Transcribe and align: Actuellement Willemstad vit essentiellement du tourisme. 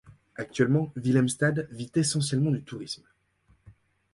Actuellement 0.35 0.91
Willemstad 0.95 1.67
vit 1.71 1.91
essentiellement 1.93 2.49
du 2.49 2.63
tourisme. 2.63 3.03